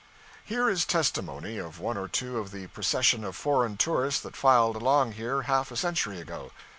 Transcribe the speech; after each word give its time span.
Here 0.43 0.67
is 0.67 0.83
testimony 0.83 1.59
of 1.59 1.79
one 1.79 1.95
or 1.95 2.07
two 2.07 2.39
of 2.39 2.49
the 2.49 2.65
procession 2.65 3.23
of 3.23 3.35
foreign 3.35 3.77
tourists 3.77 4.19
that 4.21 4.35
filed 4.35 4.75
along 4.77 5.11
here 5.11 5.43
half 5.43 5.69
a 5.69 5.77
century 5.77 6.19
ago. 6.19 6.49